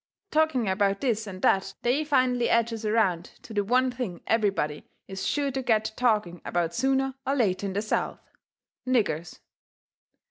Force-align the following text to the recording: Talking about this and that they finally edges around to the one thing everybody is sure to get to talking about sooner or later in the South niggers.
Talking 0.31 0.67
about 0.67 1.01
this 1.01 1.27
and 1.27 1.43
that 1.43 1.75
they 1.83 2.03
finally 2.03 2.49
edges 2.49 2.83
around 2.87 3.25
to 3.43 3.53
the 3.53 3.63
one 3.63 3.91
thing 3.91 4.21
everybody 4.25 4.83
is 5.07 5.27
sure 5.27 5.51
to 5.51 5.61
get 5.61 5.85
to 5.85 5.95
talking 5.95 6.41
about 6.43 6.73
sooner 6.73 7.13
or 7.23 7.35
later 7.35 7.67
in 7.67 7.73
the 7.73 7.83
South 7.83 8.19
niggers. 8.87 9.41